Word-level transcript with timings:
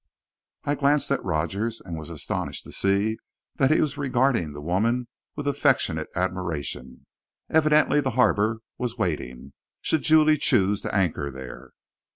I 0.63 0.73
glanced 0.73 1.11
at 1.11 1.23
Rogers 1.23 1.79
and 1.79 1.95
was 1.95 2.09
astonished 2.09 2.63
to 2.63 2.71
see 2.71 3.17
that 3.57 3.69
he 3.69 3.79
was 3.79 3.99
regarding 3.99 4.51
the 4.51 4.59
woman 4.59 5.07
with 5.35 5.47
affectionate 5.47 6.09
admiration. 6.15 7.05
Evidently 7.51 8.01
the 8.01 8.09
harbour 8.17 8.61
was 8.79 8.97
waiting, 8.97 9.53
should 9.79 10.01
Julie 10.01 10.37
choose 10.39 10.81
to 10.81 10.95
anchor 10.95 11.29
there. 11.29 11.73